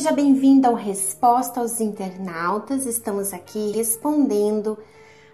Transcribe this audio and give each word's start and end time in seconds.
seja 0.00 0.12
bem-vinda 0.12 0.68
ao 0.68 0.74
Resposta 0.74 1.60
aos 1.60 1.78
Internautas. 1.78 2.86
Estamos 2.86 3.34
aqui 3.34 3.70
respondendo 3.72 4.78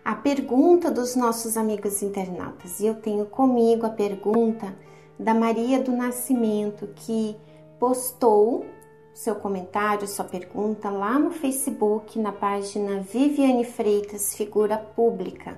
a 0.04 0.17
pergunta 0.17 0.91
dos 0.91 1.15
nossos 1.15 1.57
amigos 1.57 2.03
internautas. 2.03 2.81
E 2.81 2.87
eu 2.87 2.97
tenho 2.97 3.26
comigo 3.26 3.87
a 3.87 3.90
pergunta 3.90 4.76
da 5.17 5.33
Maria 5.33 5.81
do 5.81 5.93
Nascimento, 5.93 6.89
que 6.97 7.37
postou 7.79 8.67
seu 9.15 9.37
comentário, 9.37 10.08
sua 10.08 10.25
pergunta 10.25 10.90
lá 10.90 11.17
no 11.17 11.30
Facebook, 11.30 12.19
na 12.19 12.33
página 12.33 12.98
Viviane 12.98 13.65
Freitas, 13.65 14.35
figura 14.35 14.76
pública. 14.76 15.57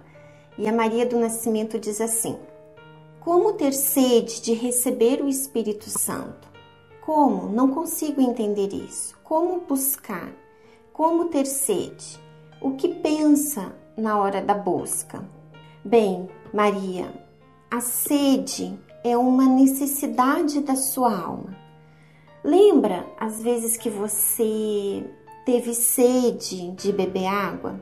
E 0.58 0.68
a 0.68 0.72
Maria 0.72 1.06
do 1.06 1.18
Nascimento 1.18 1.78
diz 1.78 1.98
assim: 1.98 2.36
Como 3.20 3.54
ter 3.54 3.72
sede 3.72 4.42
de 4.42 4.52
receber 4.52 5.22
o 5.22 5.28
Espírito 5.30 5.88
Santo? 5.88 6.47
Como? 7.08 7.48
Não 7.48 7.70
consigo 7.70 8.20
entender 8.20 8.70
isso. 8.70 9.16
Como 9.24 9.60
buscar? 9.60 10.30
Como 10.92 11.30
ter 11.30 11.46
sede? 11.46 12.20
O 12.60 12.72
que 12.72 12.96
pensa 12.96 13.72
na 13.96 14.18
hora 14.18 14.42
da 14.42 14.52
busca? 14.52 15.26
Bem, 15.82 16.28
Maria, 16.52 17.10
a 17.70 17.80
sede 17.80 18.78
é 19.02 19.16
uma 19.16 19.46
necessidade 19.46 20.60
da 20.60 20.76
sua 20.76 21.18
alma. 21.18 21.56
Lembra 22.44 23.06
às 23.18 23.42
vezes 23.42 23.78
que 23.78 23.88
você 23.88 25.02
teve 25.46 25.72
sede 25.72 26.72
de 26.72 26.92
beber 26.92 27.24
água? 27.24 27.80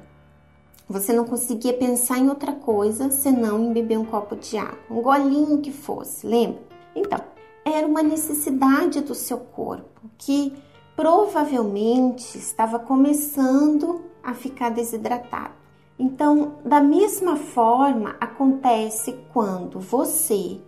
Você 0.89 1.13
não 1.13 1.25
conseguia 1.25 1.75
pensar 1.75 2.19
em 2.19 2.29
outra 2.29 2.53
coisa 2.53 3.11
senão 3.11 3.61
em 3.65 3.73
beber 3.73 3.99
um 3.99 4.05
copo 4.05 4.37
de 4.37 4.57
água, 4.57 4.79
um 4.89 5.03
golinho 5.03 5.61
que 5.61 5.73
fosse, 5.73 6.25
lembra? 6.25 6.63
Então, 6.95 7.36
era 7.77 7.87
uma 7.87 8.03
necessidade 8.03 9.03
do 9.03 9.15
seu 9.15 9.39
corpo 9.39 10.01
que 10.17 10.55
provavelmente 10.97 12.39
estava 12.39 12.79
começando 12.79 14.01
a 14.23 14.33
ficar 14.33 14.71
desidratado. 14.71 15.55
Então, 15.99 16.55
da 16.65 16.81
mesma 16.81 17.37
forma, 17.37 18.17
acontece 18.19 19.19
quando 19.33 19.79
você 19.79 20.59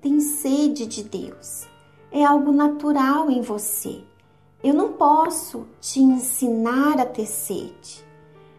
tem 0.00 0.20
sede 0.20 0.86
de 0.86 1.02
Deus. 1.02 1.66
É 2.10 2.24
algo 2.24 2.52
natural 2.52 3.30
em 3.30 3.40
você. 3.40 4.02
Eu 4.62 4.74
não 4.74 4.92
posso 4.92 5.66
te 5.80 6.00
ensinar 6.00 7.00
a 7.00 7.06
ter 7.06 7.26
sede. 7.26 8.04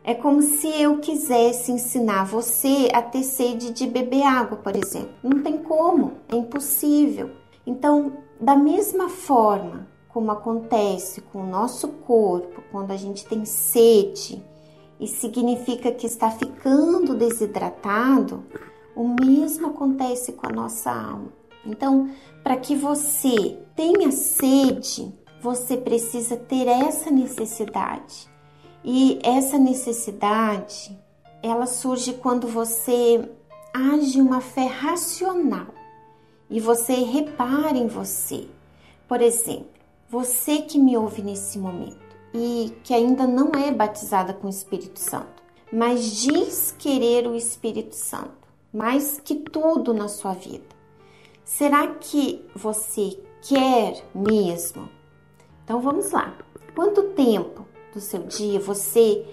É 0.04 0.14
como 0.14 0.42
se 0.42 0.68
eu 0.68 1.00
quisesse 1.00 1.72
ensinar 1.72 2.26
você 2.26 2.90
a 2.94 3.02
ter 3.02 3.24
sede 3.24 3.72
de 3.72 3.88
beber 3.88 4.24
água, 4.24 4.58
por 4.58 4.76
exemplo. 4.76 5.14
Não 5.24 5.42
tem 5.42 5.58
como, 5.60 6.18
é 6.28 6.36
impossível. 6.36 7.43
Então, 7.66 8.18
da 8.40 8.56
mesma 8.56 9.08
forma 9.10 9.88
como 10.10 10.32
acontece 10.32 11.22
com 11.22 11.42
o 11.42 11.48
nosso 11.48 11.88
corpo 11.88 12.62
quando 12.72 12.92
a 12.92 12.98
gente 12.98 13.26
tem 13.26 13.46
sede 13.46 14.44
e 15.00 15.08
significa 15.08 15.92
que 15.92 16.06
está 16.06 16.30
ficando 16.30 17.16
desidratado, 17.16 18.44
o 18.96 19.08
mesmo 19.08 19.68
acontece 19.68 20.34
com 20.34 20.48
a 20.48 20.54
nossa 20.54 20.92
alma. 20.92 21.34
Então, 21.66 22.10
para 22.44 22.58
que 22.58 22.76
você 22.76 23.58
tenha 23.76 24.12
sede, 24.12 25.12
você 25.42 25.78
precisa 25.78 26.38
ter 26.38 26.68
essa 26.68 27.10
necessidade. 27.10 28.30
E 28.84 29.20
essa 29.24 29.58
necessidade, 29.58 30.98
ela 31.42 31.66
surge 31.66 32.14
quando 32.14 32.48
você 32.48 33.30
age 33.74 34.22
uma 34.22 34.42
fé 34.42 34.66
racional 34.66 35.83
e 36.54 36.60
você 36.60 36.94
repara 36.94 37.76
em 37.76 37.88
você. 37.88 38.48
Por 39.08 39.24
exemplo, 39.24 39.72
você 40.08 40.62
que 40.62 40.78
me 40.78 40.96
ouve 40.96 41.24
nesse 41.24 41.58
momento 41.58 41.98
e 42.32 42.72
que 42.84 42.94
ainda 42.94 43.26
não 43.26 43.54
é 43.54 43.72
batizada 43.72 44.36
com 44.36 44.46
o 44.46 44.52
Espírito 44.52 45.00
Santo, 45.00 45.42
mas 45.72 46.22
diz 46.22 46.72
querer 46.78 47.26
o 47.26 47.36
Espírito 47.36 47.96
Santo 47.96 48.48
mais 48.72 49.20
que 49.20 49.34
tudo 49.34 49.96
na 49.96 50.08
sua 50.08 50.34
vida. 50.34 50.76
Será 51.44 51.88
que 51.88 52.46
você 52.56 53.20
quer 53.42 54.06
mesmo? 54.14 54.88
Então 55.64 55.82
vamos 55.82 56.12
lá. 56.12 56.38
Quanto 56.76 57.10
tempo 57.14 57.66
do 57.92 58.00
seu 58.00 58.22
dia 58.28 58.60
você 58.60 59.26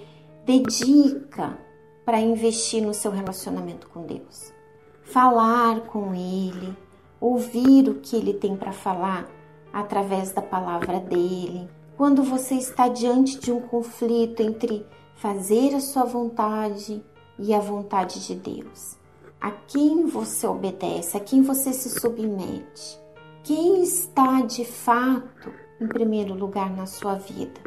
dedica 0.47 1.59
para 2.03 2.19
investir 2.19 2.83
no 2.83 2.95
seu 2.95 3.11
relacionamento 3.11 3.91
com 3.91 4.07
Deus? 4.07 4.55
Falar 5.03 5.81
com 5.83 6.15
Ele, 6.15 6.75
ouvir 7.21 7.89
o 7.89 7.97
que 7.97 8.17
ele 8.17 8.35
tem 8.35 8.57
para 8.57 8.73
falar 8.73 9.29
através 9.73 10.33
da 10.33 10.41
palavra 10.41 10.99
dele. 10.99 11.69
Quando 11.97 12.23
você 12.23 12.55
está 12.55 12.89
diante 12.89 13.39
de 13.39 13.53
um 13.53 13.61
conflito 13.61 14.41
entre 14.41 14.87
fazer 15.15 15.75
a 15.75 15.81
sua 15.81 16.05
vontade 16.05 17.05
e 17.39 17.53
a 17.53 17.61
vontade 17.61 18.27
de 18.27 18.35
Deus, 18.35 18.97
a 19.41 19.51
quem 19.51 20.07
você 20.07 20.47
obedece, 20.47 21.17
a 21.17 21.21
quem 21.21 21.43
você 21.43 21.73
se 21.73 21.91
submete, 21.91 22.99
quem 23.45 23.83
está 23.83 24.41
de 24.41 24.65
fato 24.65 25.53
em 25.81 25.87
primeiro 25.87 26.35
lugar 26.35 26.71
na 26.75 26.87
sua 26.87 27.15
vida, 27.15 27.61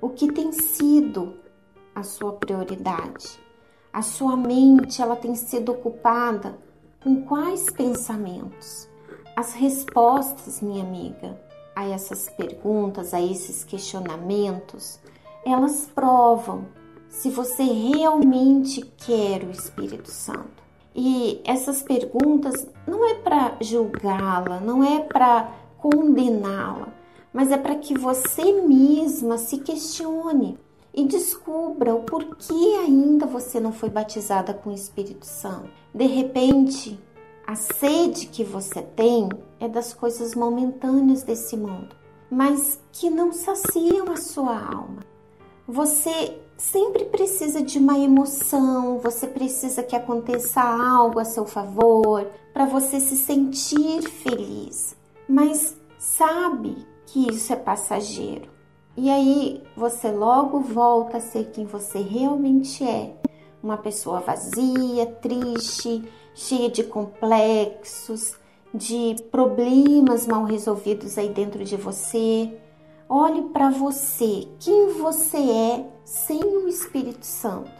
o 0.00 0.10
que 0.10 0.32
tem 0.32 0.52
sido 0.52 1.34
a 1.94 2.02
sua 2.02 2.32
prioridade. 2.32 3.38
A 3.92 4.02
sua 4.02 4.36
mente 4.36 5.00
ela 5.00 5.14
tem 5.14 5.34
sido 5.34 5.72
ocupada 5.72 6.58
com 7.02 7.22
quais 7.22 7.70
pensamentos? 7.70 8.88
As 9.36 9.52
respostas, 9.52 10.60
minha 10.60 10.84
amiga, 10.84 11.36
a 11.74 11.88
essas 11.88 12.28
perguntas, 12.28 13.12
a 13.12 13.20
esses 13.20 13.64
questionamentos, 13.64 15.00
elas 15.44 15.90
provam 15.92 16.66
se 17.08 17.30
você 17.30 17.64
realmente 17.64 18.80
quer 18.96 19.42
o 19.42 19.50
Espírito 19.50 20.10
Santo. 20.10 20.62
E 20.94 21.40
essas 21.44 21.82
perguntas 21.82 22.66
não 22.86 23.04
é 23.08 23.14
para 23.14 23.56
julgá-la, 23.60 24.60
não 24.60 24.84
é 24.84 25.00
para 25.00 25.52
condená-la, 25.78 26.92
mas 27.32 27.50
é 27.50 27.56
para 27.56 27.74
que 27.74 27.98
você 27.98 28.52
mesma 28.62 29.36
se 29.36 29.58
questione 29.58 30.56
e 30.94 31.04
descubra 31.04 31.92
o 31.92 32.04
porquê 32.04 32.78
ainda 32.84 33.26
você 33.26 33.58
não 33.58 33.72
foi 33.72 33.90
batizada 33.90 34.54
com 34.54 34.70
o 34.70 34.74
Espírito 34.74 35.26
Santo. 35.26 35.68
De 35.92 36.06
repente, 36.06 37.00
a 37.46 37.54
sede 37.54 38.26
que 38.26 38.42
você 38.42 38.80
tem 38.80 39.28
é 39.60 39.68
das 39.68 39.92
coisas 39.92 40.34
momentâneas 40.34 41.22
desse 41.22 41.56
mundo, 41.56 41.94
mas 42.30 42.80
que 42.90 43.10
não 43.10 43.32
saciam 43.32 44.10
a 44.10 44.16
sua 44.16 44.58
alma. 44.58 45.00
Você 45.66 46.38
sempre 46.56 47.04
precisa 47.06 47.62
de 47.62 47.78
uma 47.78 47.98
emoção, 47.98 48.98
você 48.98 49.26
precisa 49.26 49.82
que 49.82 49.94
aconteça 49.94 50.60
algo 50.60 51.18
a 51.18 51.24
seu 51.24 51.44
favor 51.44 52.26
para 52.52 52.64
você 52.64 53.00
se 53.00 53.16
sentir 53.16 54.02
feliz. 54.02 54.96
Mas 55.28 55.76
sabe 55.98 56.86
que 57.06 57.30
isso 57.30 57.52
é 57.52 57.56
passageiro. 57.56 58.48
E 58.96 59.10
aí 59.10 59.62
você 59.76 60.10
logo 60.10 60.60
volta 60.60 61.16
a 61.16 61.20
ser 61.20 61.50
quem 61.50 61.66
você 61.66 61.98
realmente 61.98 62.84
é, 62.84 63.16
uma 63.62 63.76
pessoa 63.76 64.20
vazia, 64.20 65.06
triste, 65.20 66.04
cheia 66.34 66.68
de 66.68 66.82
complexos, 66.84 68.34
de 68.72 69.16
problemas 69.30 70.26
mal 70.26 70.44
resolvidos 70.44 71.16
aí 71.16 71.28
dentro 71.28 71.64
de 71.64 71.76
você. 71.76 72.52
Olhe 73.08 73.42
para 73.50 73.70
você, 73.70 74.48
quem 74.58 74.88
você 74.94 75.38
é 75.38 75.86
sem 76.04 76.42
o 76.42 76.68
Espírito 76.68 77.24
Santo. 77.24 77.70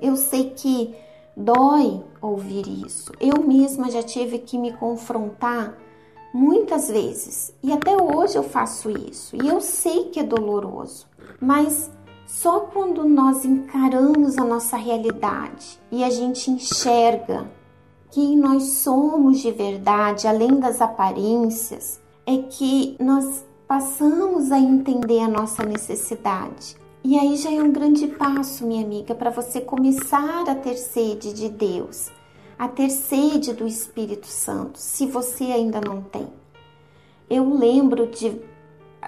Eu 0.00 0.16
sei 0.16 0.50
que 0.50 0.94
dói 1.36 2.02
ouvir 2.20 2.66
isso. 2.84 3.12
Eu 3.20 3.42
mesma 3.42 3.90
já 3.90 4.02
tive 4.02 4.38
que 4.38 4.58
me 4.58 4.72
confrontar 4.72 5.78
muitas 6.32 6.88
vezes 6.88 7.52
e 7.62 7.72
até 7.72 7.96
hoje 7.96 8.36
eu 8.36 8.42
faço 8.42 8.90
isso. 8.90 9.36
E 9.36 9.46
eu 9.46 9.60
sei 9.60 10.06
que 10.06 10.18
é 10.18 10.24
doloroso, 10.24 11.06
mas 11.40 11.90
só 12.26 12.60
quando 12.60 13.04
nós 13.04 13.44
encaramos 13.44 14.38
a 14.38 14.44
nossa 14.44 14.76
realidade 14.76 15.80
e 15.90 16.02
a 16.02 16.10
gente 16.10 16.50
enxerga 16.50 17.50
quem 18.10 18.36
nós 18.36 18.78
somos 18.78 19.40
de 19.40 19.52
verdade, 19.52 20.26
além 20.26 20.58
das 20.58 20.80
aparências, 20.80 22.00
é 22.26 22.38
que 22.38 22.96
nós 22.98 23.44
passamos 23.68 24.50
a 24.50 24.58
entender 24.58 25.20
a 25.20 25.28
nossa 25.28 25.62
necessidade. 25.62 26.76
E 27.04 27.18
aí 27.18 27.36
já 27.36 27.50
é 27.50 27.62
um 27.62 27.72
grande 27.72 28.08
passo, 28.08 28.66
minha 28.66 28.84
amiga, 28.84 29.14
para 29.14 29.30
você 29.30 29.60
começar 29.60 30.44
a 30.48 30.54
ter 30.54 30.76
sede 30.76 31.32
de 31.32 31.48
Deus, 31.48 32.10
a 32.58 32.68
ter 32.68 32.90
sede 32.90 33.52
do 33.52 33.66
Espírito 33.66 34.26
Santo, 34.26 34.78
se 34.78 35.06
você 35.06 35.44
ainda 35.44 35.80
não 35.80 36.02
tem. 36.02 36.28
Eu 37.28 37.54
lembro 37.54 38.08
de 38.08 38.40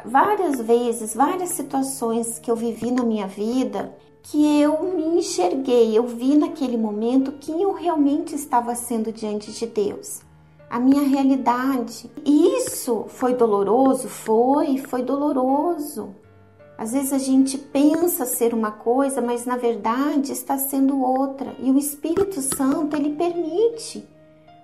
várias 0.07 0.61
vezes, 0.61 1.15
várias 1.15 1.51
situações 1.51 2.39
que 2.39 2.51
eu 2.51 2.57
vivi 2.57 2.91
na 2.91 3.03
minha 3.03 3.27
vida 3.27 3.93
que 4.23 4.61
eu 4.61 4.95
me 4.95 5.19
enxerguei, 5.19 5.97
eu 5.97 6.07
vi 6.07 6.37
naquele 6.37 6.77
momento 6.77 7.33
quem 7.41 7.63
eu 7.63 7.73
realmente 7.73 8.35
estava 8.35 8.75
sendo 8.75 9.13
diante 9.13 9.51
de 9.53 9.67
Deus, 9.67 10.23
a 10.71 10.79
minha 10.79 11.03
realidade. 11.03 12.11
Isso 12.25 13.05
foi 13.09 13.35
doloroso? 13.35 14.09
Foi, 14.09 14.79
foi 14.79 15.03
doloroso. 15.03 16.15
Às 16.79 16.93
vezes 16.93 17.13
a 17.13 17.19
gente 17.19 17.59
pensa 17.59 18.25
ser 18.25 18.55
uma 18.55 18.71
coisa, 18.71 19.21
mas 19.21 19.45
na 19.45 19.57
verdade 19.57 20.33
está 20.33 20.57
sendo 20.57 21.01
outra. 21.01 21.55
E 21.61 21.71
o 21.71 21.79
Espírito 21.79 22.41
Santo, 22.41 22.97
ele 22.97 23.15
permite 23.15 24.09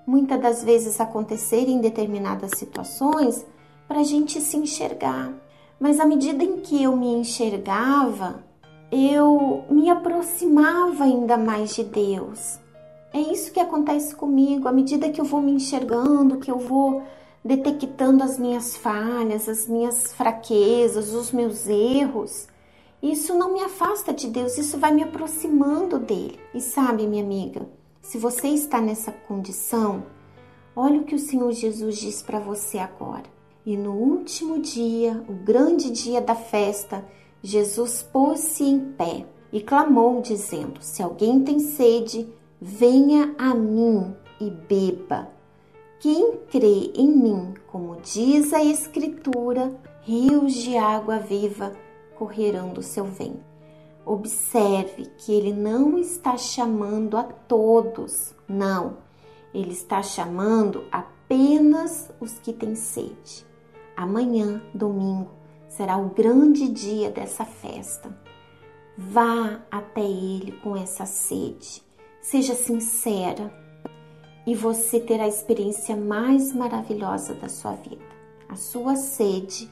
muitas 0.07 0.41
das 0.41 0.65
vezes 0.65 1.01
acontecer 1.01 1.69
em 1.69 1.81
determinadas 1.81 2.53
situações 2.57 3.45
para 3.87 4.01
a 4.01 4.05
gente 4.05 4.41
se 4.41 4.57
enxergar. 4.57 5.33
Mas 5.79 6.01
à 6.01 6.07
medida 6.07 6.43
em 6.43 6.57
que 6.57 6.83
eu 6.83 6.97
me 6.97 7.15
enxergava, 7.15 8.43
eu 8.91 9.65
me 9.71 9.91
aproximava 9.91 11.05
ainda 11.05 11.37
mais 11.37 11.75
de 11.75 11.85
Deus. 11.85 12.59
É 13.13 13.21
isso 13.21 13.53
que 13.53 13.61
acontece 13.61 14.15
comigo, 14.15 14.69
à 14.69 14.73
medida 14.73 15.11
que 15.11 15.21
eu 15.21 15.25
vou 15.25 15.41
me 15.41 15.53
enxergando, 15.53 16.39
que 16.39 16.51
eu 16.51 16.59
vou 16.59 17.03
detectando 17.45 18.23
as 18.23 18.39
minhas 18.39 18.77
falhas, 18.77 19.49
as 19.49 19.67
minhas 19.67 20.13
fraquezas, 20.13 21.13
os 21.13 21.33
meus 21.33 21.67
erros. 21.67 22.49
Isso 23.03 23.33
não 23.35 23.53
me 23.53 23.61
afasta 23.61 24.13
de 24.13 24.29
Deus, 24.29 24.59
isso 24.59 24.77
vai 24.77 24.93
me 24.93 25.03
aproximando 25.03 25.99
dele. 25.99 26.39
E 26.53 26.61
sabe, 26.61 27.07
minha 27.07 27.23
amiga, 27.23 27.67
se 28.03 28.19
você 28.19 28.49
está 28.49 28.81
nessa 28.81 29.13
condição, 29.13 30.03
olha 30.75 31.01
o 31.01 31.05
que 31.05 31.15
o 31.15 31.19
Senhor 31.19 31.53
Jesus 31.53 31.99
diz 31.99 32.23
para 32.23 32.41
você 32.41 32.79
agora. 32.79 33.25
E 33.65 33.77
no 33.77 33.93
último 33.93 34.59
dia, 34.59 35.23
o 35.29 35.33
grande 35.33 35.91
dia 35.91 36.21
da 36.21 36.35
festa, 36.35 37.05
Jesus 37.43 38.03
pôs-se 38.03 38.65
em 38.65 38.93
pé 38.93 39.27
e 39.53 39.61
clamou, 39.61 40.21
dizendo: 40.21 40.83
Se 40.83 41.03
alguém 41.03 41.43
tem 41.43 41.59
sede, 41.59 42.29
venha 42.61 43.35
a 43.39 43.55
mim 43.55 44.15
e 44.41 44.51
beba. 44.51 45.31
Quem 46.01 46.37
crê 46.49 46.93
em 46.95 47.09
mim, 47.09 47.55
como 47.67 48.01
diz 48.01 48.53
a 48.53 48.63
Escritura, 48.63 49.75
rios 50.03 50.55
de 50.55 50.77
água 50.77 51.19
viva 51.19 51.73
correrão 52.17 52.73
do 52.73 52.83
seu 52.83 53.05
ventre. 53.05 53.47
Observe 54.05 55.07
que 55.19 55.33
ele 55.33 55.53
não 55.53 55.99
está 55.99 56.37
chamando 56.37 57.17
a 57.17 57.25
todos, 57.25 58.35
não. 58.49 58.99
Ele 59.53 59.73
está 59.73 60.03
chamando 60.03 60.85
apenas 60.91 62.11
os 62.21 62.39
que 62.39 62.53
têm 62.53 62.75
sede. 62.75 63.47
Amanhã, 63.97 64.63
domingo, 64.73 65.31
será 65.69 65.97
o 65.97 66.11
grande 66.11 66.69
dia 66.69 67.11
dessa 67.11 67.45
festa. 67.45 68.11
Vá 68.97 69.61
até 69.71 70.03
ele 70.03 70.53
com 70.61 70.77
essa 70.77 71.07
sede. 71.07 71.83
Seja 72.21 72.55
sincera 72.55 73.53
e 74.47 74.55
você 74.55 74.99
terá 74.99 75.25
a 75.25 75.29
experiência 75.29 75.95
mais 75.95 76.53
maravilhosa 76.53 77.35
da 77.35 77.49
sua 77.49 77.73
vida. 77.73 78.05
A 78.49 78.57
sua 78.57 78.97
sede, 78.97 79.71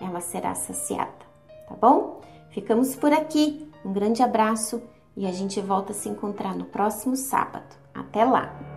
ela 0.00 0.20
será 0.20 0.54
saciada, 0.54 1.26
tá 1.68 1.74
bom? 1.74 2.20
Ficamos 2.50 2.94
por 2.94 3.12
aqui. 3.12 3.68
Um 3.84 3.92
grande 3.92 4.22
abraço 4.22 4.80
e 5.16 5.26
a 5.26 5.32
gente 5.32 5.60
volta 5.60 5.92
a 5.92 5.94
se 5.94 6.08
encontrar 6.08 6.56
no 6.56 6.66
próximo 6.66 7.16
sábado. 7.16 7.76
Até 7.92 8.24
lá! 8.24 8.71